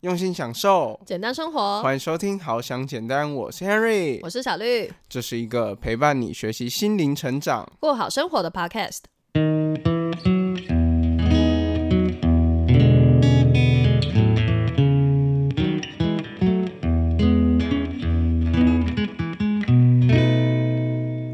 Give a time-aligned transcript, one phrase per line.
[0.00, 1.82] 用心享受，简单生活。
[1.82, 9.00] 欢迎收听《好想简单》，我是 Henry，我是小绿，这是一个陪伴你学习心灵成长、过好生活的 Podcast。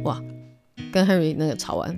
[0.03, 0.21] 哇，
[0.93, 1.97] 跟 Henry 那个吵完，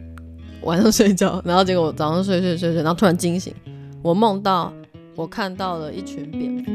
[0.65, 3.55] 晚上睡觉，然后结果我早上睡睡睡睡，然后突然惊醒，
[4.03, 4.71] 我梦到。
[5.19, 6.71] 我看到了一群蝙蝠。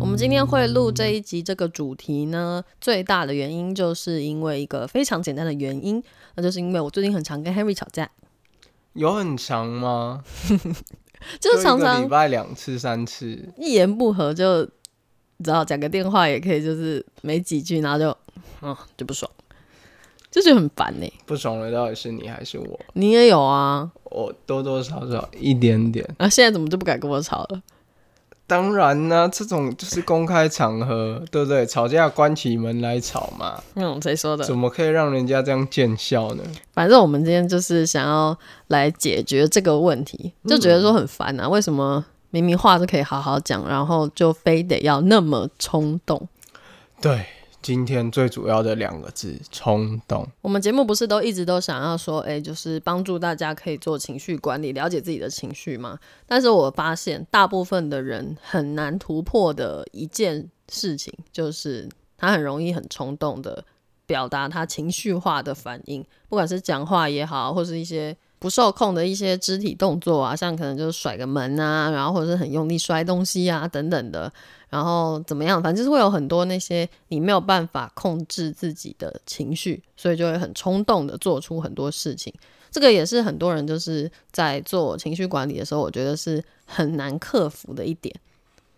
[0.00, 6.02] 我们今天会录这一集这个主题呢，最大的原因就是因为一个非常简单的原因，
[6.36, 8.10] 那就是因为我最近很常跟 Henry 吵架。
[8.94, 10.24] 有很长吗？
[11.38, 14.64] 就是常常礼拜两次、三次，一言不合就，
[15.44, 18.16] 只要讲个电话也可以，就是没几句，然后就，
[18.62, 19.30] 嗯，就不爽。
[20.30, 22.80] 就是很烦呢，不爽的到底是你还是我？
[22.92, 26.08] 你也有啊，我多多少少一点点。
[26.18, 27.60] 啊，现在怎么就不敢跟我吵了？
[28.46, 31.64] 当然呢，这种就是公开场合，对不对？
[31.64, 33.62] 吵架关起门来吵嘛。
[33.74, 34.44] 嗯，谁说的？
[34.44, 36.42] 怎么可以让人家这样见笑呢？
[36.72, 38.36] 反正我们今天就是想要
[38.68, 41.48] 来解决这个问题，就觉得说很烦啊。
[41.48, 46.28] 为什么明明话都可以好好讲，然后就非得要那么冲动？
[47.00, 47.26] 对。
[47.62, 50.26] 今天最主要的两个字冲动。
[50.40, 55.98] 我们节目不是都一直都想要说，哎，就是帮助大家可以做情绪管理，了解自己的情绪吗？
[56.26, 63.64] 但是我发现大部分的人很难突破的一件事情，就是他很容易很冲动的
[64.06, 74.32] 表达他情绪化的反应，不管是讲话也好，或是一些不受控的一些肢体动作啊，像可能就是甩个门啊，然后或者是很用力摔东西啊等等的。
[74.70, 75.62] 然后怎么样？
[75.62, 82.32] 反正就是会有很多那些你没有办法控制自己的情绪，所以就会很冲动的做出很多事情。
[82.70, 88.14] 这个也是很多人就是在做情绪管理的时候，我觉得是很难克服的一点。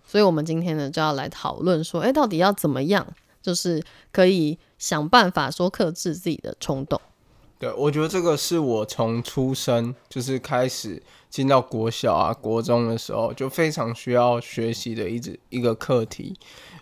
[0.05, 3.07] 所以我们今天呢就要来讨论说，哎，到底要怎么样，
[3.43, 6.99] 就是可以想办法说克制自己的冲动。
[7.63, 11.01] 对，我觉得这个是我从出生就是开始
[11.31, 16.37] 进到国小啊、国中的时候，就非常需要学习的一直一个课题。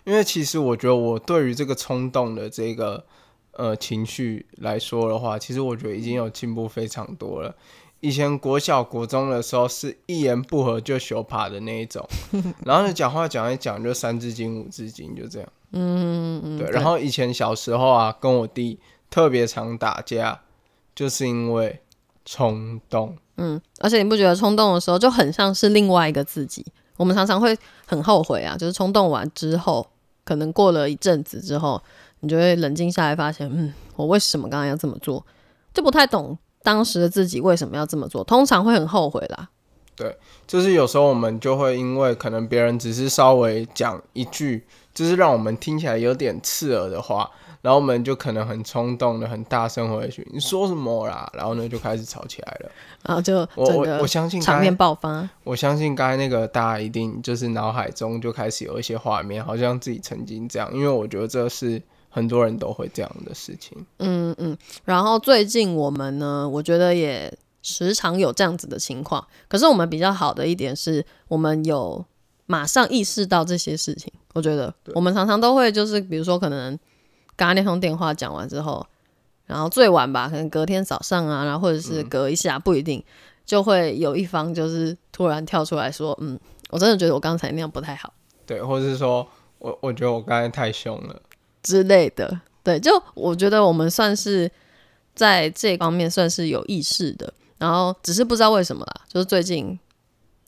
[0.05, 3.05] 因为其实我觉得我对于这个冲动的这个
[3.51, 7.55] 呃情绪来说的话，其实我觉得已经有进步非常多了。
[7.99, 12.03] 以前国小、国中的时候是一言不合就羞怕的那一种，
[12.65, 15.47] 然后你讲话讲一讲就三字经、五字经就这样。
[15.73, 16.57] 嗯嗯嗯。
[16.57, 18.79] 对，然后以前小时候啊，跟我弟
[19.11, 20.41] 特别常打架。
[20.95, 21.81] 就是因为
[22.25, 26.65] 冲动，嗯，而且你不觉得冲动的时候就很像是另外一个自己？
[26.97, 27.57] 我们常常会
[27.87, 29.85] 很后悔啊，就是冲动完之后，
[30.23, 31.81] 可能过了一阵子之后，
[32.19, 35.25] 你就会冷静下来，发现，嗯，我为什么刚刚要这么做？
[35.73, 39.49] 就不太懂当时的自己为什么要这么做，通常会很后悔啦。
[39.95, 40.15] 对，
[40.45, 47.31] 就是有时候我们就会因为可能别人只是稍微讲一句，就是让我们听起来有点刺耳的话。
[47.61, 51.31] 然后我们就可能很冲动的、很大声回去，你说什么啦？
[51.35, 52.71] 然后呢就开始吵起来了，
[53.03, 55.29] 然后就我我我相信场面爆发。
[55.43, 61.79] 我相信刚才那个大家一定就是脑海中就开始有一些画面，好像自己曾经这样，因为我觉得这是
[62.09, 63.77] 很多人都会这样的事情。
[63.99, 64.57] 嗯嗯。
[64.83, 69.23] 然后最近我们呢，我觉得也时常有这样子的情况。
[69.47, 72.03] 可是我们比较好的一点是，我们有
[72.47, 74.11] 马上意识到这些事情。
[74.33, 76.79] 我觉得我们常常都会就是，比如说可能。
[77.35, 78.85] 刚刚那通电话讲完之后，
[79.45, 83.03] 然后最晚吧，可能隔天早上啊，然后或者是隔一下，不一定
[83.45, 88.13] 就会有一方就是突然跳出来说：“嗯，我真的觉得我刚才那样不太好。”
[88.45, 89.27] 对，或者是说
[89.59, 91.21] 我我觉得我刚才太凶了
[91.63, 92.41] 之类的。
[92.63, 94.49] 对，就我觉得我们算是
[95.15, 99.79] 在这方面算是有意识的，然后只是不知道为什么啦，就是最近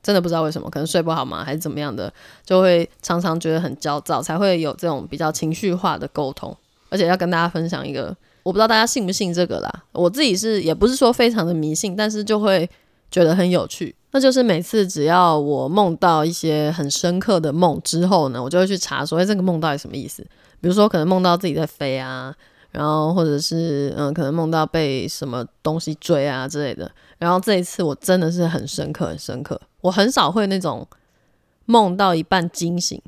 [0.04, 2.14] 真的不知道为什么，可能睡不好嘛，还是怎么样的，
[2.46, 6.56] 就会常常觉得很焦躁，才会有这种比较情绪化的沟通。
[6.94, 9.84] 而且要跟大家分享一个，我不知道大家信不信这个啦。
[9.94, 12.70] 我自己是也不是说非常的迷信，但是就会
[13.10, 13.96] 觉得很有趣。
[14.12, 20.22] 那就是每次只要我梦到一些很深刻的梦之后呢，我就会去查说，哎，这个梦到底什么意思？
[20.62, 22.32] 比如说可能梦到自己在飞啊，
[22.70, 26.92] 然后或者是嗯，可能梦到被什么东西追啊之类的。
[27.18, 29.60] 然后这一次我真的是很深刻，很深刻。
[29.82, 30.88] 我很少会那种
[31.66, 33.02] 梦到一半惊醒，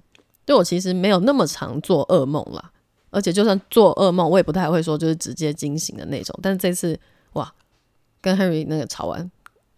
[0.45, 2.71] 就我其实没有那么常做噩梦啦。
[3.15, 6.37] 而且就算做噩梦，我也不太会说就是直接惊醒的那种。
[6.41, 6.99] 但是这次
[7.33, 7.49] 哇，
[8.19, 9.31] 跟 Henry 那个吵完，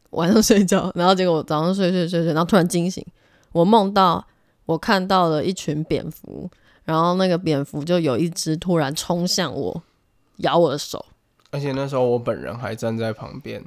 [0.09, 3.05] 晚上睡觉，然后结果早上睡睡睡睡，然后突然惊醒，
[3.51, 4.25] 我梦到
[4.65, 6.49] 我看到了一群蝙蝠，
[6.83, 9.83] 然后那个蝙蝠就有一只突然冲向我，
[10.37, 11.05] 咬我的手，
[11.51, 13.63] 而且那时候我本人还站在旁边。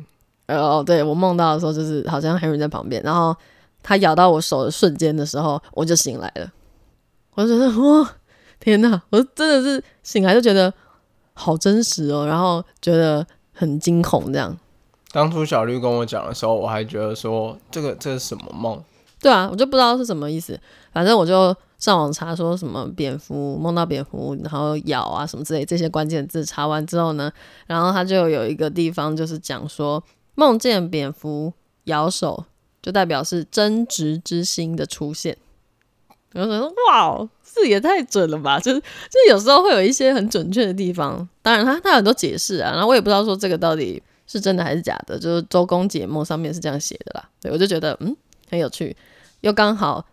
[0.48, 3.36] 哦，对我梦到的时候，就是好像 Henry 在旁边，然后
[3.84, 6.52] 他咬到我手的瞬间的时候，我就醒来了。
[7.34, 8.12] 我就觉得哇，
[8.60, 9.02] 天哪！
[9.10, 10.72] 我真的是醒来就觉得
[11.32, 14.56] 好真实哦，然后觉得很惊恐这样。
[15.10, 18.80] 当初小绿跟我讲的时候，我还觉得说这个这是什么梦？
[19.20, 20.60] 对啊，我就不知道是什么意思。
[20.92, 26.44] 反正我就上网查说什么蝙蝠梦到蝙蝠，然后咬啊什么之类这些关键字。
[26.44, 27.32] 查完之后呢，
[27.66, 30.00] 然后他就有一个地方就是讲说。
[30.36, 31.52] 梦见蝙蝠
[31.84, 32.44] 咬手，
[32.80, 35.36] 就代表是真执之心的出现。
[36.32, 41.28] 然后说：“哇，这也太准了吧！”就是就是有时候会有一些很准确的地方。
[41.42, 45.18] 当然，他他很多解释啊，然后我也不知道说这个到底是真的还是假的。
[45.18, 47.28] 就是《周公解梦》上面是这样写的啦。
[47.40, 48.16] 对我就觉得嗯
[48.50, 48.96] 很有趣，
[49.40, 50.04] 又刚好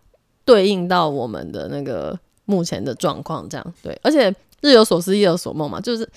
[0.46, 4.00] 对应到我们的那个目前的状况，这样对。
[4.04, 6.08] 而且日有所思，夜有所梦嘛，就是。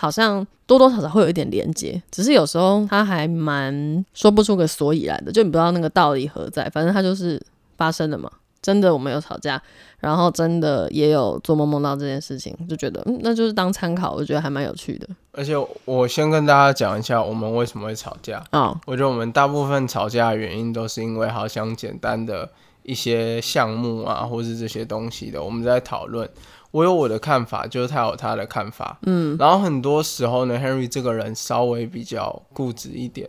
[0.00, 6.70] 好像多多少少会有一点连接，只是有时候他还蛮说不出个所以然的，就你不知道那个道理何在。
[6.70, 7.42] 反正他就是
[7.76, 8.30] 发生了嘛，
[8.60, 9.60] 真的我们有吵架，
[9.98, 15.08] 然后真的也有做梦梦到这件事情，就觉得嗯，那就是当参考，我觉得还蛮有趣的。
[15.32, 18.78] 而且我先跟大家讲一下，我们为什么会吵架啊？
[18.86, 22.50] 我觉得我们大部分吵架的原因都是因为好像简单的
[22.82, 26.28] 一些项目啊，或是这些东西的，我们在讨论。
[26.70, 33.26] 我有我的看法，就是他有他的看法，嗯，然后很多时候呢，Henry 这个人稍微比较固执一点，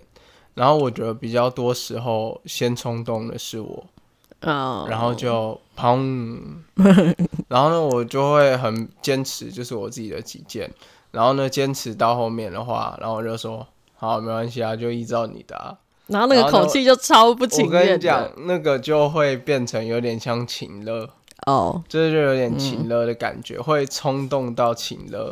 [0.55, 3.85] 然后我觉得比较多时候先冲动的是我，
[4.41, 6.39] 啊，然后就砰，
[7.49, 10.71] 然后呢，我就会很坚持，就是我自己的己见，
[11.11, 15.77] 然后呢，坚持到后面的话，然后我就说好，没关系啊，就依照你的，啊。
[16.07, 21.07] 然后那个口气就超不情愿，我跟你讲，那个就会变成有点像情乐。
[21.45, 25.31] 哦，这就有点情乐的感觉，会冲动到情勒，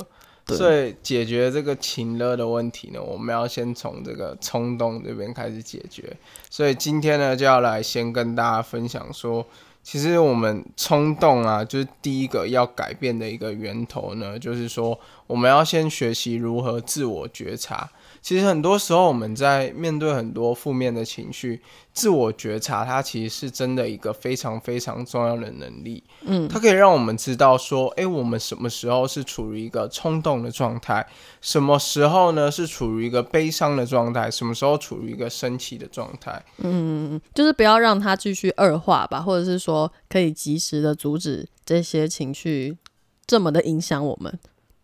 [0.56, 6.16] 所以解决这个情乐的问题呢，我们要先从这个冲动这边开始解决。
[6.50, 9.46] 所以今天呢，就要来先跟大家分享说，
[9.84, 17.90] 其实我们冲动啊，就是第一个要改变的一个源头呢，就是说我们要先学习如何自我觉察。
[18.28, 21.62] 其实很多时候，我们在面对很多负面的情绪，
[21.94, 26.04] 自我觉察，它其实是真的一个非常非常重要的能力。
[26.26, 31.08] 嗯，它可以让我们知道说，哎，我们什么时候是处于一个冲动的状态，
[31.40, 36.44] 什么时候呢是处于一个悲伤的状态，什么时候处于一个生气的状态。
[36.58, 42.78] 嗯，就是不要让它继续恶化吧，或者是说，可以及时的阻止这些情绪
[43.26, 44.38] 这么的影响我们。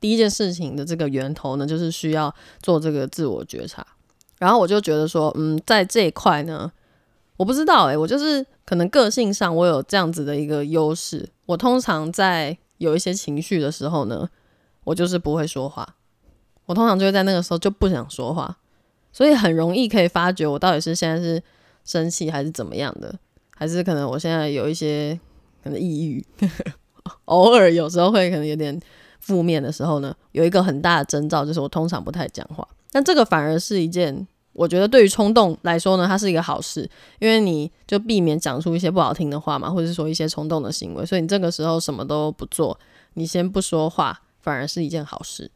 [0.03, 3.87] 第一件事情的这个源头呢，就是需要做这个自我觉察。
[4.37, 6.69] 然后我就觉得说，嗯，在这一块呢，
[7.37, 11.29] 我不知道诶，我就是可能个性上我有这样子的一个优势。
[11.45, 14.29] 我通常在有一些情绪的时候呢，
[14.83, 15.95] 我就是不会说话。
[16.65, 18.57] 我通常就会在那个时候就不想说话，
[19.13, 21.41] 所以很容易可以发觉我到底是现在是
[21.85, 23.17] 生气还是怎么样的，
[23.55, 25.17] 还是可能我现在有一些
[25.63, 26.25] 可能抑郁，
[27.23, 28.77] 偶尔有时候会可能有点。
[29.23, 32.67] 负面的时候呢，有一个很大的征兆，就是我通常不太讲话。
[32.91, 36.81] 但这个反而是一件，我觉得对于冲动来说呢，它是一个好事，
[37.19, 41.05] 因为你就避免讲出一些不好听的话嘛，或者是说一些冲动的行为。
[41.05, 42.77] 所以你这个时候什么都不做，
[43.13, 45.49] 你先不说话，反而是一件好事。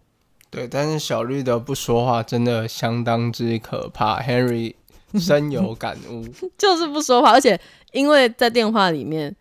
[0.50, 4.22] 对，但是小绿的不说话真的相当之可怕。
[4.22, 4.76] Henry
[5.20, 6.26] 深有感悟，
[6.58, 7.60] 就是不说话，而且
[7.92, 9.36] 因为在电话里面，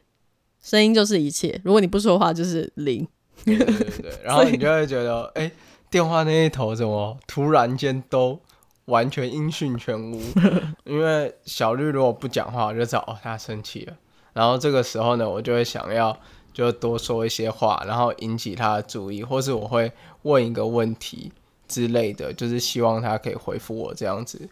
[0.61, 1.61] 声音就是一切。
[1.65, 3.07] 如果你不说话，就是零。
[3.47, 5.51] 对对对， 然后你就会觉得，哎，
[5.91, 8.39] 电话那一头怎么突然间都
[8.87, 10.21] 完全音讯全无？
[10.85, 13.97] 因为小绿如果不讲话，我就知道哦，他生气了。
[14.33, 16.17] 然后这个时候呢，我就会想要
[16.53, 19.91] 就多说一些话，然后引起他的注意，或是我会
[20.23, 21.33] 问一个问题
[21.67, 24.49] 之类的，就是希望他可以回复我这样子。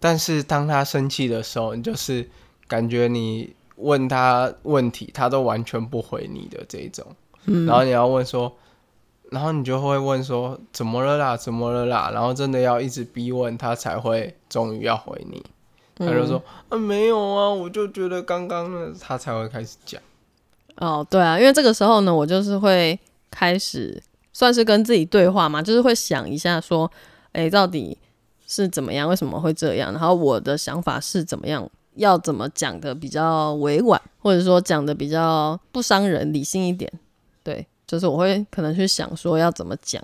[0.00, 2.28] 但是当他生气的时候，你就是
[2.66, 7.06] 感觉你问他问题，他都完全不回你的这种。
[7.44, 8.52] 然后你要问说，
[9.30, 12.10] 然后你就会问说怎么了啦，怎么了啦？
[12.12, 15.42] 然后真的要一直逼问他才会终于要回你。
[15.96, 20.00] 他就说啊没有啊，我就觉得刚刚呢，他才会开始讲。
[20.76, 22.98] 哦，对啊，因为这个时候呢，我就是会
[23.30, 26.90] 开始算是跟自己对话嘛，就是会想一下说，
[27.32, 27.96] 哎，到底
[28.46, 29.08] 是怎么样？
[29.08, 29.92] 为什么会这样？
[29.92, 31.68] 然后我的想法是怎么样？
[31.96, 36.90] 要怎么讲的比较委婉，或者说讲的比较不伤人、理性一点？
[37.92, 40.02] 对，就是我会可能去想说要怎么讲。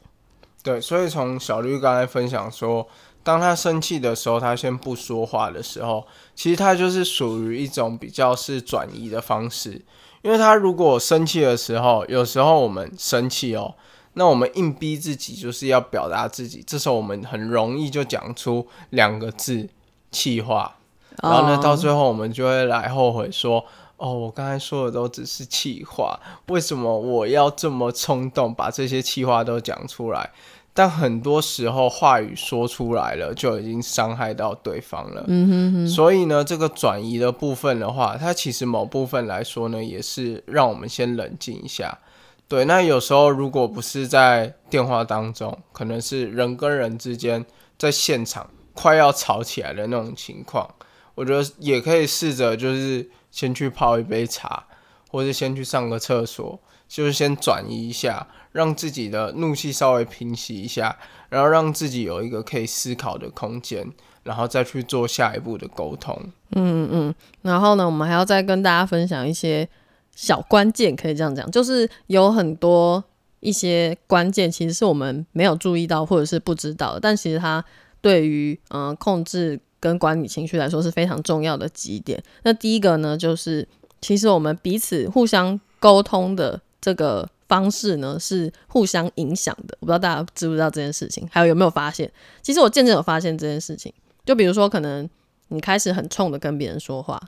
[0.62, 2.86] 对，所以从小绿刚才分享说，
[3.22, 9.80] 当他生气的时候，他先不说话的时候，其实他就是属于一种比较是转移的方式。
[10.20, 13.74] 因为他如果生气的时候，有时候我们生气哦，
[14.12, 19.68] 那我们硬逼自己就是要表达自己，这时候我们很容易就讲出两个字
[20.10, 20.76] 气话，
[21.22, 23.64] 然后呢，到最后我们就会来后悔说。
[23.98, 30.30] 哦，我刚才说的都只是气话，为什么我要这么冲动把这些气话都讲出来？
[30.72, 35.24] 但很多时候话语说出来了，就已经伤害到对方了。
[35.26, 35.88] 嗯哼哼。
[35.88, 41.98] 所以呢，这个转移的部分的话，它其实某部分来说呢，也是让我们先冷静一下。
[42.46, 47.44] 对，那有时候如果不是在电话当中，可能是人跟人之间
[47.76, 50.72] 在现场快要吵起来的那种情况，
[51.16, 53.10] 我觉得也可以试着就是。
[53.30, 54.64] 先去泡一杯茶，
[55.10, 63.86] 或者先去上个厕所，就是先转移一下，让自己的怒气稍微平息一下，然后让自己有一个可以思考的空间，
[64.22, 66.18] 然后再去做下一步的沟通。
[66.52, 69.68] 嗯嗯，然后呢，我们还要再跟大家分享一些
[70.14, 73.04] 小关键，可以这样讲，就是有很多
[73.40, 77.64] 一些关键，其实是我们没有注意到或者是不知道，但其实它
[78.00, 79.60] 对于嗯控制。
[79.80, 82.22] 跟管理情绪来说是非常重要的几点。
[82.42, 83.66] 那第一个呢，就是
[84.00, 89.76] 其实我们彼此互相沟通的这个方式呢，是互相影响的。
[89.80, 92.10] 我不知道大家知不知道这件事情，还有有没有发现？
[92.42, 93.92] 其实我渐渐有发现这件事情。
[94.24, 95.08] 就比如说，可能
[95.48, 97.18] 你开始很冲的跟别人说话，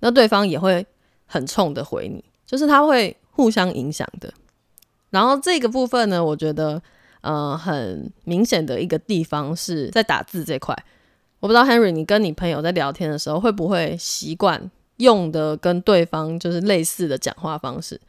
[0.00, 0.84] 那对方也会
[1.26, 4.32] 很冲的回你，就是他会互相影响的。
[5.10, 6.82] 然后这个部分呢，我觉得
[7.20, 10.76] 呃很明显的一个地方是在打字这块。
[11.42, 18.00] 我不知道 Henry，你跟你朋友在聊天的时候，会不会习惯用的跟对方就是类似的讲话方式？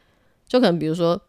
[0.46, 1.20] 就可能比如说，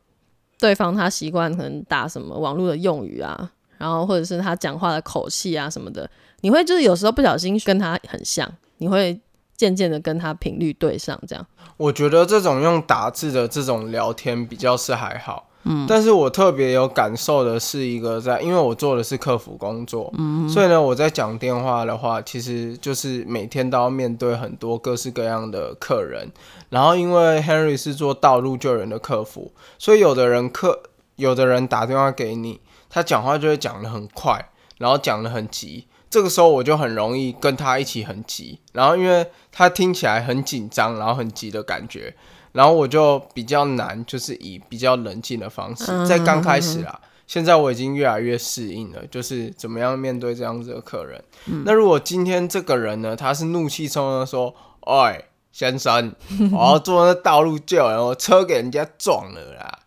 [0.60, 6.08] 对方他习惯可能打什么网络的用语啊，然后或者是他讲话的口气啊什么的，
[6.42, 8.48] 你会就是有时候不小心跟他很像，
[8.78, 9.20] 你会
[9.58, 11.44] 渐渐的跟他频率对上，这样。
[11.78, 15.50] 我觉得这种用打字的这种聊天比较是还好。
[15.66, 26.32] 嗯，但是我特别有感受的是一个在，因为我做的是客服工作，嗯，所以呢，我在讲电话的话，其实就是每天都要面对很多各式各样的客人。
[26.70, 30.84] 然后，因为 Henry 是做道路救援的客服，所以有的人客，
[31.16, 42.14] 有的人打电话给你，他讲话就会讲的很快，然后讲的很急，这个时候我就很容易跟他一起很急，然后因为他听起来很紧张，然后很急的感觉。
[42.56, 47.02] 然后我就比较难，就是以比较冷静的方式，在刚开始啦。
[47.28, 51.22] 现在我已经越来越适应了，就是怎么样面对这样子的客人。
[51.66, 54.56] 那如果今天这个人呢，他是怒气冲冲说
[54.88, 56.16] ：“哎，先生，
[56.54, 59.80] 我要坐那道路救人，我车给人家撞了啦！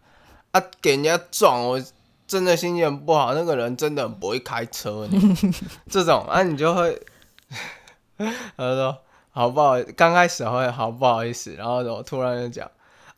[0.51, 1.83] 啊，给人家撞，我
[2.27, 3.33] 真的心情很不好。
[3.33, 5.09] 那个人真的很不会开车，
[5.89, 7.01] 这种啊，你就会
[8.19, 8.27] 他
[8.59, 8.99] 说。”
[9.31, 9.81] 好不好？
[9.97, 12.71] 刚开始会好不好意思，然后我突然就讲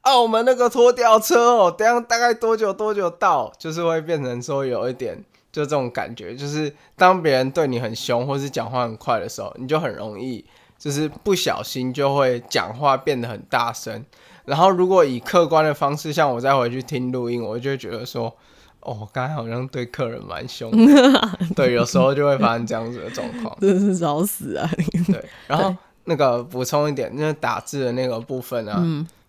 [0.02, 3.52] 啊，我们那个拖吊车哦，等下大概多久多久到？
[3.58, 5.16] 就是会变成说有一点
[5.52, 10.44] 就这种感觉，就是当别人对你很凶或是讲话很快的时候，你就很容易
[10.78, 14.02] 就是不小心就会讲话变得很大声。
[14.46, 18.34] 然后如果以客观的方式，像我再回去听录音，我就觉得说，
[18.80, 20.70] 哦，刚才好像对客人蛮凶，
[21.54, 24.68] 对，有时候就会发生这样子的状况，真是找死啊！
[25.06, 25.76] 对，然后。
[26.04, 28.84] 那个补充一点，那打字的那个部分啊，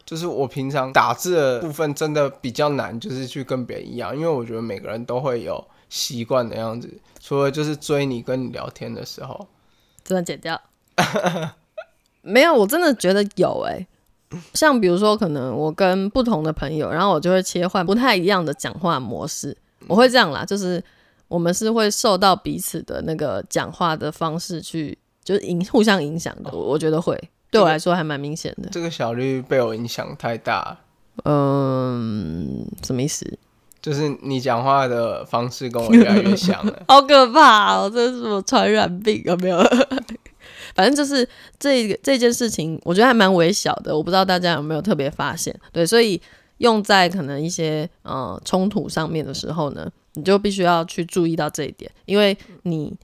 [0.05, 9.47] 就是我平常打字的部分真的比较难，就是去跟别人一样，因为我觉得每个人都会有习惯的样子，除了就是追你跟你聊天的时候，
[10.03, 10.59] 真的剪掉，
[12.23, 13.87] 没有，我真的觉得有哎，
[14.53, 19.55] 像比如说可能我跟不同的朋友，然后我就会切换不太一样的讲话模式，
[19.87, 20.83] 我会这样啦，就是
[21.27, 24.97] 我们是会受到彼此的那个讲话的方式去。
[25.23, 27.17] 就是影互相影响的，我觉得会
[27.49, 28.69] 对我来说还蛮明显的。
[28.71, 30.77] 这个小绿被我影响太大，
[31.25, 33.37] 嗯，什么意思？
[33.81, 37.89] 就是你讲话的方式跟我越来越像了， 好可怕哦！
[37.91, 39.57] 这是什么传染病有没有？
[40.75, 41.27] 反正就是
[41.59, 45.53] 这个这件事情，我觉得还蛮微小的，我不知道大家有没有特别发现。
[45.71, 46.21] 对，所以
[46.59, 52.95] 用在可能一些呃冲突上面的时候呢，你就必须要去注意到这一点，因为你。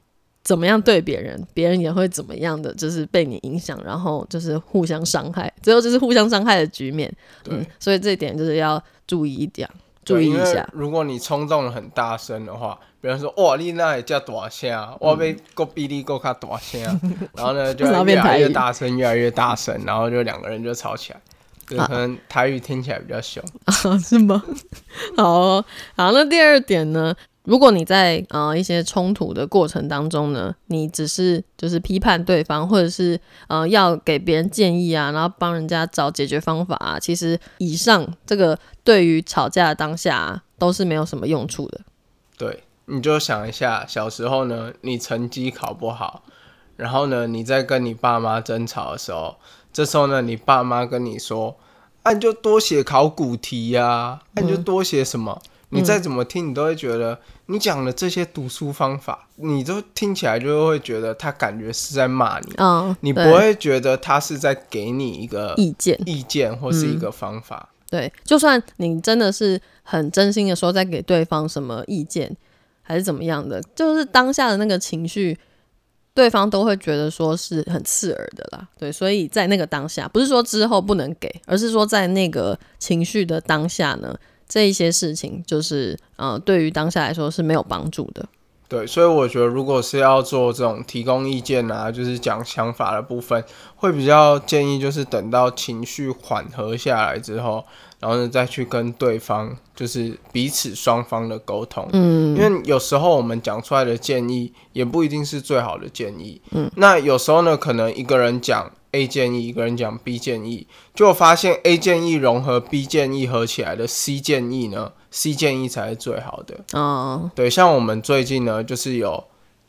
[0.47, 7.13] 怎么样对别人，别人也会怎么样的，就是被你影响，然后就是互相伤害，最后就是互相伤害的局面。
[7.49, 9.69] 嗯，所以这一点就是要注意一点，
[10.05, 10.65] 注意一下。
[10.71, 16.81] 如果你冲动的很大声的话，比方说哇，你那也叫大声，我被够比你够卡大声，
[17.35, 21.19] 然后呢就 越来越大声，越来越大声， 然后就两个人就吵起来。
[21.67, 23.73] 可能台语听起来比较凶啊？
[23.99, 24.41] 是吗？
[25.17, 25.61] 好，
[25.97, 27.13] 好，那第二点呢？
[27.47, 41.79] 如果你在呃一些冲突的过程当中呢，你只是就是批判对方，或者是呃要给别人建议啊，然后帮人家找解决方法啊，其实以上这个对于吵架的当下都是没有什么用处的。
[42.37, 46.23] 对，你就想一下，小时候呢，你成绩考不好，
[46.75, 49.37] 然后呢，你在跟你爸妈争吵的时候，
[49.71, 51.55] 这时候呢，你爸妈跟你说，
[52.03, 55.41] 啊，你就多写考古题呀、啊，你就多写什么。
[55.69, 65.99] 你再怎么听，你都会觉得你讲的这些读书方法，你都听起来就会觉得他感觉是在骂你，嗯，你不会觉得他是在给你一个意见。
[66.05, 67.69] 意见或是一个方法。
[67.89, 72.35] 对，就算你真的是很真心的说在给对方什么意见，
[72.81, 75.37] 还是怎么样的，就是当下的那个情绪，
[76.13, 78.67] 对方都会觉得说是很刺耳的啦。
[78.77, 84.13] 对，所以在那个当下，不是说之后不能给，而是说在那个情绪的当下呢，
[84.47, 88.25] 这一些事情就是呃，对于当下来说是没有帮助的。
[88.69, 93.41] 对，所以我觉得，如果是要做这种提供意见啊，就是讲想法的部分，
[93.77, 97.63] 会比较建议就是等到情绪缓和下来之后，
[98.01, 101.87] 然后呢再去跟对方，就是彼此双方的沟通。
[101.93, 106.41] 嗯，因为有时候我们讲出来的建议也不一定是最好的建议。
[106.51, 116.57] 嗯，那有时候呢，可能一个人讲 A 建议，一个人讲 B 建议，就发现 A 建议融合 B 建议合起来的 C 建议呢，C 建议才是最好的。
[116.73, 119.23] 哦，对，像我们最近呢，就是有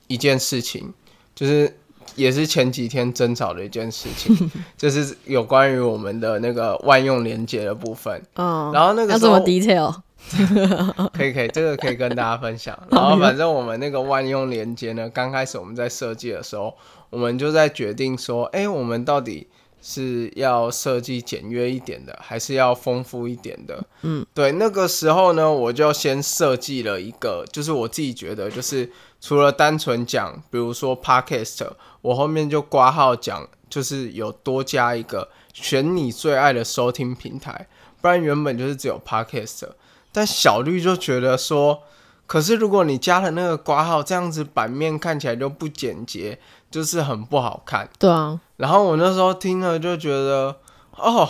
[0.07, 0.95] 一件事情，
[1.35, 1.77] 就是
[2.15, 8.23] 也是前几天争吵的一件事情， 就是有关于我们的那个万用连接的部分。
[8.37, 9.95] 哦，然后那个这么 detail？
[11.15, 12.77] 可以可以，这个可以跟大家分享。
[12.91, 16.75] 然后反正我们那个万用连接呢，刚开始我们在设计的时候，
[17.11, 19.47] 我们就在决定说，哎，我们到底
[19.81, 23.85] 是要设计简约一点的，还是要丰富一点的？
[24.03, 24.53] 嗯，对。
[24.53, 31.67] 那个时候呢，我就先设计了一个，就是我自己觉得，就是除了单纯讲，比如说 podcast，
[32.03, 37.69] 我后面就挂号讲，就是有多加一个选你最爱的收听平台，
[38.01, 39.69] 不然原本就是只有 podcast。
[40.11, 41.83] 但小绿就觉得说，
[42.29, 46.39] 可是如果你加了那个挂号，这样子版面看起来就不简洁，
[46.71, 47.89] 就是很不好看。
[47.99, 50.57] 对啊，然后我那时候听了就觉得，
[50.97, 51.29] 哦，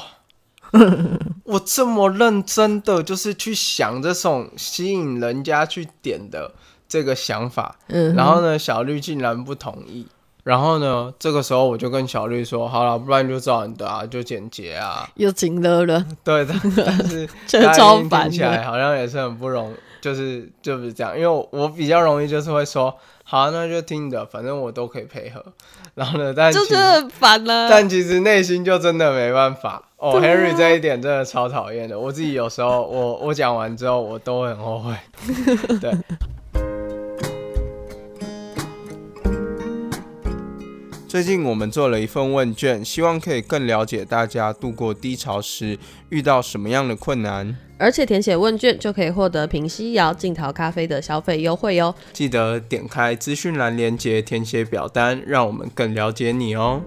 [1.45, 6.53] 我这么认真的就是去想这种吸引人家去点的
[6.89, 10.09] 这个想法，嗯，然后呢，小绿竟然不同意。
[10.49, 15.07] 然后呢，这个时候我就跟小绿说，好了，不然就照你的啊，就简洁啊。
[15.17, 17.29] 又紧了了，对 的，但是
[17.77, 18.65] 超烦起来的。
[18.65, 25.45] 好像也是很不容，就是就是这样，因为我我比较容易就是会说，好啊、那就听你的，反正我都可以配合。
[25.95, 27.69] 然后呢，但就真的很烦了。
[27.69, 29.83] 但其实内心就真的没办法。
[29.99, 31.99] 哦、h e n r y 这一点真的超讨厌的。
[31.99, 34.95] 我自己有时候我我讲完之后，我都会很后悔。
[35.79, 35.93] 对。
[41.09, 45.79] 最近我们做了一份问卷，希望可以更了解大家度过低潮时
[46.11, 47.57] 遇到什么样的困难。
[47.79, 51.95] 而且填写问卷就可以获得平西窑静陶咖啡的消费优惠哟。
[52.13, 56.83] 记得点开资讯栏链接填写表单，让我们更了解你哦。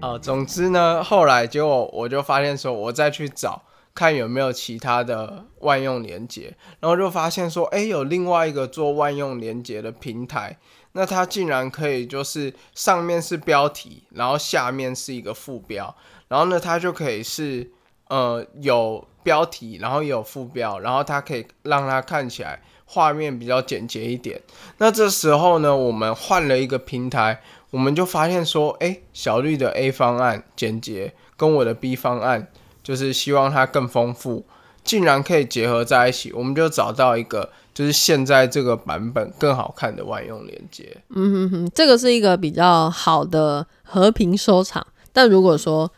[0.00, 3.60] 哦，总之呢，后来结果我就发现说，我再去找
[4.00, 10.56] 看有没有其他的万用连接，然后就发现说，哎，有另外一个做万用连接的平台，
[10.92, 15.94] 那它竟然可以就是上面是标题，然后下面是一个副标，
[16.28, 17.70] 然后呢，它就可以是
[18.08, 24.40] 呃有标题，然后有副标，然后它可以让它看起来画面比较简洁一点。
[24.78, 32.50] 那这时候呢，我们换了一个平台，我们就发现说，哎，小绿的 A 方案简洁，跟我的 B 方案
[32.82, 34.44] 就是希望它更丰富，
[34.84, 40.96] 竟然可以结合在一起，我们就找到一个就是现在这个版本更好看的万用连接。
[41.10, 44.86] 嗯哼哼，这个是一个比较好的和平收场。
[45.12, 45.90] 但如果说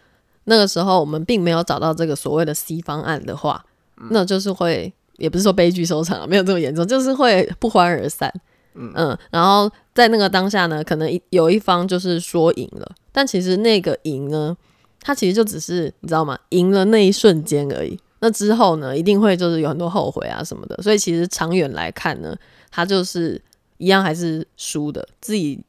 [0.45, 3.64] 那个时候我们并没有找到这个所谓的 C 方案的话，
[4.11, 8.33] 那就是会也不是说悲剧收场啊，没有这么严重，就是会不欢而散。
[8.75, 14.57] 嗯然后在那个当下呢，可能有一方就是说赢了，但其实那个赢呢，
[15.03, 16.38] 它其实就只是你知道吗？
[16.51, 17.99] 赢了那一瞬间而已。
[18.21, 20.81] 那之后呢，一定会就是有很多后悔啊什么的。
[20.83, 22.37] 所以其实长远来看呢，
[22.71, 23.43] 他就是
[23.79, 25.07] 一样还是输的。
[25.21, 25.61] 自己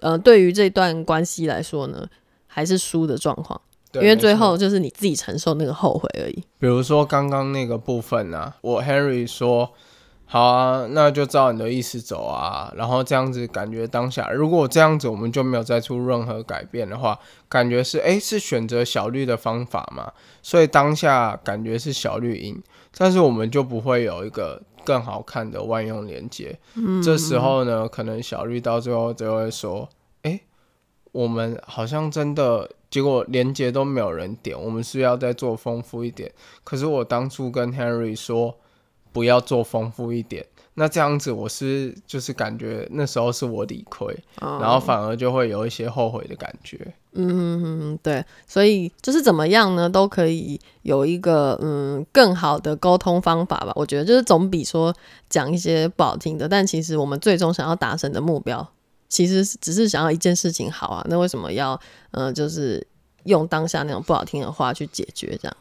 [0.00, 2.04] 呃，对于这段关系来说呢，
[2.48, 3.60] 还是输的状况，
[3.94, 6.42] 因为最后就是你自己承受那个后悔而已。
[6.58, 9.72] 比如说刚刚那个部分呢、我 Henry 说
[10.32, 12.72] 好啊，那就照你的意思走啊。
[12.74, 17.18] 然后这样子感觉当下，如果这样子我们就没有再出任何改变的话，
[17.50, 20.10] 感觉是诶，是选择小绿的方法嘛？
[20.40, 22.62] 所以当下感觉是小绿赢，
[22.96, 26.58] 但是我们就不会有一个更好看的万用连接。
[26.76, 29.86] 嗯，这时候呢，可能小绿到最后就会说，
[30.22, 30.40] 诶，
[31.12, 32.70] 我们好像真的。
[32.92, 36.30] 结果连接都没有人点，我们是要再做丰富一点。
[36.62, 38.54] 可是我当初跟 Henry 说
[39.12, 40.44] 不要做丰富一点，
[40.74, 46.94] 那这样子我是就是感觉那时候是我理亏，然后反而就会有一些后悔的感觉。
[47.12, 53.72] 嗯，对，所以就是怎么样呢，都可以有一个嗯更好的沟通方法吧。
[53.74, 54.94] 我觉得就是总比说
[55.28, 58.66] 讲一些不好听的，但其实我们最终想要达成的目标。
[59.10, 61.78] 其实只是想要一件事情好啊，那为什么要
[62.12, 62.86] 呃，就是
[63.24, 65.56] 用当下那种不好听的话去解决这样？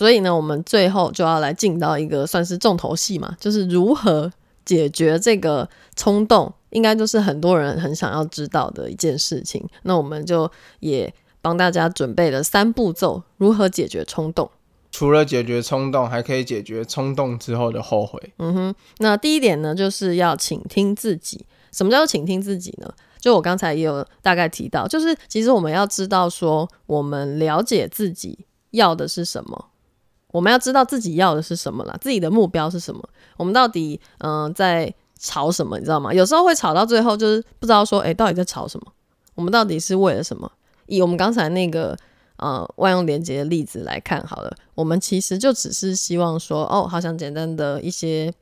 [0.00, 4.32] 所以呢，我们最后就要来进到一个算是重头戏嘛，就是如何
[4.64, 9.62] 解决这个冲动，应该就是很多人很想要知道的一件事情。
[9.82, 14.50] 那我们就也帮大家准备了三步骤，如何解决冲动？
[14.90, 18.32] 除了解决冲动，还可以解决冲动之后的后悔。
[18.38, 21.44] 嗯哼，那第一点呢，就是要倾听自己。
[21.72, 22.90] 什么叫做倾听自己呢？
[23.18, 29.66] 就我刚才也有大概提到，就是其实我们要知道说，我们了解自己要的是什么，
[30.32, 33.02] 我们要知道自己要的是什么啦，自己的目标是什么，
[33.36, 36.12] 我们到底嗯在吵什么，你知道吗？
[36.12, 38.92] 有时候会吵到最后，就是不知道说，哎，到底在吵什么？
[39.34, 40.50] 我们到底是为了什么？
[40.86, 41.96] 以我们刚才那个
[42.36, 48.32] 呃万用连接的例子来看好了，我们其实就只是希望说，哦，好想简单的一些。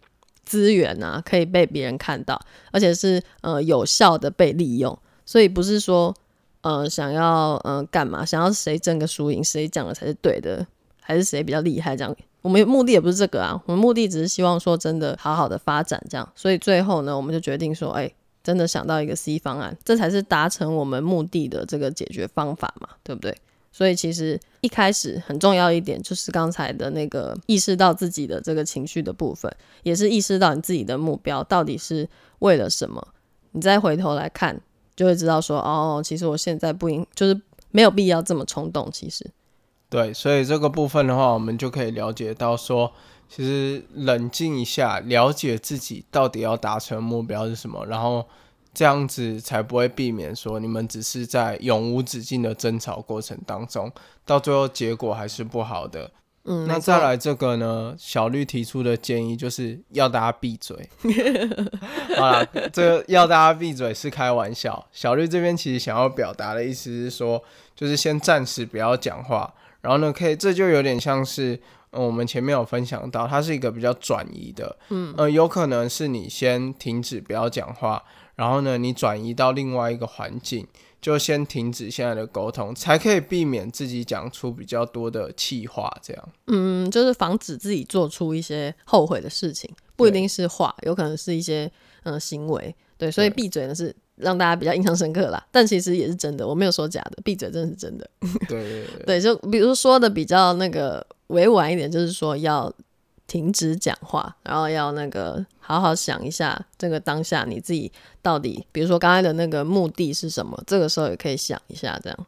[0.44, 2.40] 资源啊，可以被别人看到，
[2.72, 6.14] 而且是呃有效的被利用，所以不是说
[6.62, 10.66] 呃想要呃干嘛，想要谁争个输赢，谁讲的才是对的，
[11.09, 12.14] 还是谁比较厉害这样。
[12.42, 16.33] 我们目的也不是这个啊，我们目的只是希望说真的好好的发展这样。
[16.37, 18.12] 所以最后呢，我们就决定说，哎，
[18.44, 23.35] 真的想到一个 C 方案，这才是达成我们目的的这个解决方法嘛，对不对？
[23.73, 29.51] 所以其实一开始很重要一点就是刚才的那个意识到自己的这个情绪的部分，
[29.83, 32.07] 也是意识到你自己的目标到底是
[32.40, 33.09] 为了什么。
[33.53, 34.61] 你再回头来看，
[34.94, 37.40] 就会知道说，哦，其实我现在不应就是
[37.71, 38.88] 没有必要这么冲动。
[38.92, 39.25] 其实，
[39.90, 42.92] 对，所以这个部分的话，我们就可以了解到说，
[43.29, 48.27] 其实冷静一下，了解自己到底要达成目标是什么，然后。
[48.74, 53.90] 这样子才不会避免说你们只是在永无止境的争吵过程当中，
[54.24, 56.09] 到最后结果还是不好的。
[56.44, 57.96] 嗯，那再来这个呢？
[57.98, 60.88] 小绿提出的建议就是要大家闭嘴。
[62.16, 64.87] 好了，这个要大家闭嘴是开玩笑。
[64.92, 67.42] 小绿这边其实想要表达的意思是说，
[67.74, 71.61] 就是先暂时不要讲话，然后呢，可以这就有点像是
[71.91, 74.77] 我们前面有分享到，它是一个比较转移的。
[74.91, 78.03] 嗯，呃，有可能是你先停止不要讲话。
[78.37, 80.64] 然后呢，你转移到另外一个环境，
[81.01, 85.93] 就先停止现在的沟通，才可以避免自己讲出比较多的气话。
[86.01, 91.69] 这样，嗯，就是防止自己做出一些后悔的事情，不一定是话，有可能是一些
[92.05, 92.73] 嗯行为。
[92.97, 95.45] 对，所以闭嘴呢是让大家比较印象深刻啦。
[95.51, 98.09] 但其实也是真的，我没有说假的，闭嘴真的是真的。
[98.49, 102.73] 对对对，对， 就比如说的比较那个委婉一点，就是说要。
[103.29, 110.59] 停止讲话，然后要那个好好想一下，这个当下你自己到底，比如说刚才的那个目的是什么？
[110.67, 112.27] 这个时候也可以想一下，这样。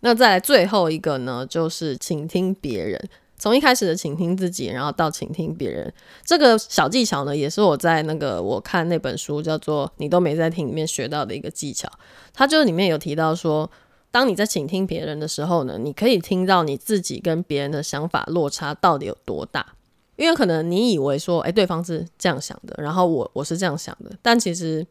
[0.00, 3.00] 那再来最后一个呢，就是倾听别人。
[3.40, 5.92] 从一开始的倾听自己，然后到倾听别人，
[6.24, 11.90] 这个小技巧呢，也是我在那个我看那本书叫做《你都没在听》里面学到的一个技巧。
[12.32, 13.68] 它就里面有提到说，
[14.10, 19.66] 当你在倾听别人的时候呢，你可以听到你自己跟别人的想法落差到底有多大。
[20.16, 24.86] 因为可能你以为说，哎，对方是这样想的，然后我我是这样想的，但其实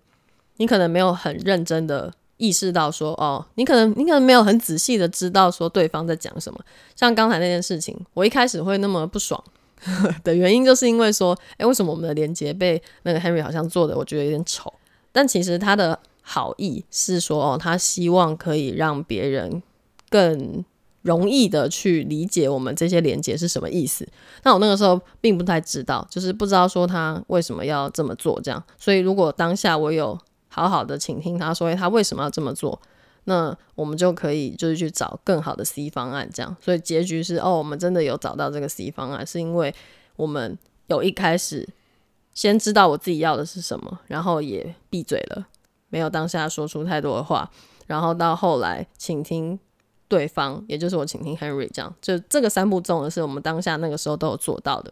[0.58, 6.60] 你可能没有很认真的意识到说，哦，你可能你可能没有很仔细的知道说对方在讲什么。
[6.96, 9.40] 像刚才那件事情，我一开始会那么不爽
[10.24, 14.74] 的原因，就是因为说，哎，为什么我们的连接被那个 Henry 好像做的我觉得有点丑？
[15.12, 19.62] 但其实他的好意是说，哦，他希望可以让别人
[20.10, 20.66] 更。
[21.02, 24.06] 容易的去理解我们这些连接是什么意思。
[24.44, 28.62] 那我那个时候并不太知道，就是不知道说他为什么要这么做这样。
[28.78, 30.20] 所以如果当下我有
[30.50, 32.80] 好好的倾听他说他为什么要这么做，
[33.24, 36.56] 那我们就可以就是去找更好的 C 方案这样。
[36.60, 39.74] 所以结局是哦，我们真的有找到这个 C 方案，是因为
[40.18, 40.58] 我们
[40.88, 41.68] 有一开始
[42.34, 45.48] 先知道我自己要的是什么，然后也闭嘴了，
[45.88, 47.50] 没有当下说出太多的话，
[47.88, 49.60] 然后到后来倾听。
[50.10, 54.92] 对方，也就是我倾听 Henry 这样，就这个三步骤呢，是我们当下那个时候都有做到的，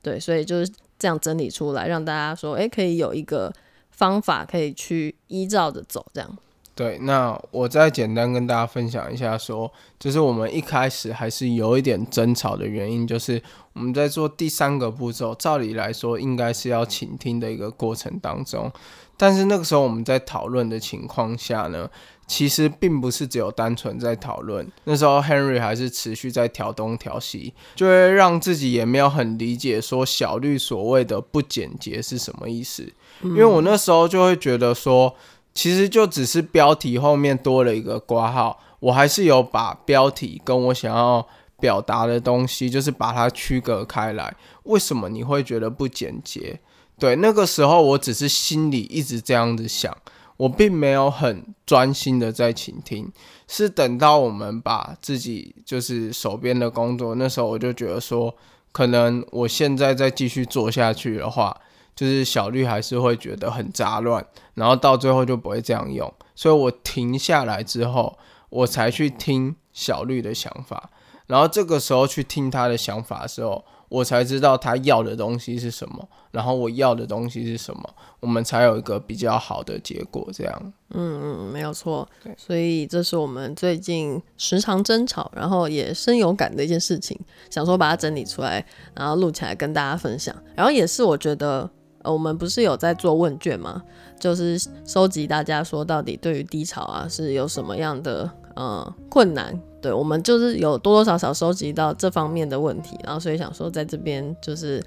[0.00, 3.52] 对，所以就是这样整理出来，让大家说，诶，可以有一个
[3.96, 6.36] 方法可以去依照着走，这样。
[6.76, 13.40] 对，那我再简单跟大家分享一下，说就是我们一开始还是有一点争吵的原因，就是
[13.74, 18.72] 我们在做第三个步骤，照理来说应该是要倾听的一个过程当中，
[19.16, 21.88] 但是那个时候我们在讨论的情况下呢，
[22.26, 35.14] 其实并不是只有单纯在讨论，那时候 Henry 还是持续在调东调西，就会让自己也没有很理解说小绿所谓的不简洁是什么意思，因为我那时候就会觉得说。
[35.54, 41.26] 其实就只是标题后面多了一个挂号，我还是有把标题跟我想要
[41.60, 44.34] 表达的东西，就是把它区隔开来。
[44.64, 46.60] 为什么你会觉得不简洁？
[46.98, 49.96] 对，那个时候我只是心里一直这样子想，
[50.36, 53.10] 我并没有很专心的在倾听。
[53.46, 58.34] 是等到我们把自己就是手边的工作，那时候我就觉得说，
[58.72, 61.56] 可能我现在再继续做下去的话。
[61.94, 68.18] 就是小绿还是会觉得很杂乱，然后到最后就不会这样用，所以我停下来之后，
[68.50, 70.90] 我才去听小绿的想法，
[71.26, 77.82] 然后这个时候去听他的想法的时候，我才知道他要的东西是什么，然后我要的东西是什么，
[78.18, 80.28] 我们才有一个比较好的结果。
[80.32, 82.08] 这样，嗯嗯，没有错。
[82.24, 87.16] 对，所以这是我们最近时常争吵，然后也深有感的一件事情，
[87.50, 91.70] 想说把它整理出来，然后录起来跟大家分享，然后也是我觉得。
[92.04, 93.82] 呃，我们不是有在做问卷吗？
[94.20, 99.58] 就是收集大家说到底对于低潮啊是有什么样的呃困难？
[99.80, 104.82] 对我们就是有多多少少收集到这方面的问题，然后所以想说在这边就是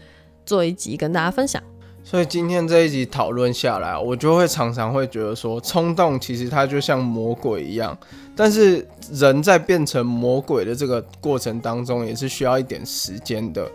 [0.45, 1.61] 做一集跟大家分享。
[2.03, 7.97] 所以今天这一集讨论下来，我就会常常会觉得说，冲动其实它就像魔鬼一样，
[8.35, 13.69] 但是人在变成魔鬼的这个过程当中，也是需要一点时间的。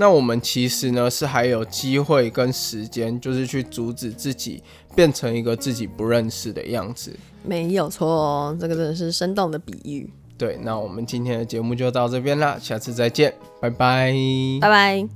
[0.00, 4.62] 那我们其实呢是还有机会跟时间，就是去阻止自己
[4.94, 7.12] 变成一个自己不认识的样子。
[7.42, 10.08] 没有错哦，这个真的是生动的比喻。
[10.36, 14.14] 对，那我们今天的节目就到这边啦，下次再见，拜拜，
[14.60, 15.08] 拜拜。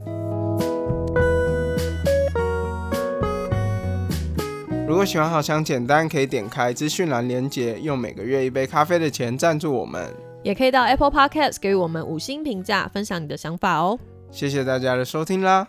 [4.89, 13.97] 如果喜欢好想简单，可以点开资讯栏连接，用每个月一杯咖啡的钱赞助我们，也可以到 Apple Podcast 给予我们五星评价，分享你的想法哦。
[14.33, 15.69] 谢谢大家的收听啦。